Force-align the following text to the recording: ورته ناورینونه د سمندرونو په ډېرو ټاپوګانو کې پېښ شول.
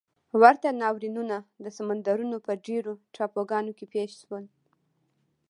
ورته 0.41 0.69
ناورینونه 0.81 1.37
د 1.63 1.65
سمندرونو 1.77 2.37
په 2.45 2.51
ډېرو 2.67 2.93
ټاپوګانو 3.15 3.71
کې 3.77 3.85
پېښ 3.93 4.09
شول. 4.21 4.45